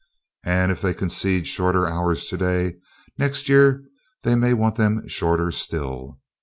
And 0.47 0.71
if 0.71 0.81
they 0.81 0.95
concede 0.95 1.45
shorter 1.47 1.85
hours 1.87 2.25
today, 2.25 2.77
next 3.19 3.47
year 3.49 3.83
they 4.23 4.33
may 4.33 4.51
want 4.55 4.75
them 4.75 5.07
shorter 5.07 5.51
still. 5.51 6.19